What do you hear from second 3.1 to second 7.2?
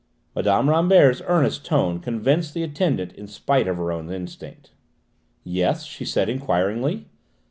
in spite of her own instinct. "Yes?" she said enquiringly.